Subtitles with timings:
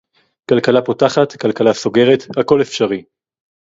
[0.49, 3.03] כלכלה פותחת, כלכלה סוגרת, הכול אפשרי